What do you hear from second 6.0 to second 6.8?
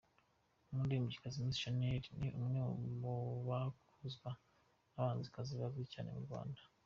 mu Rwanda.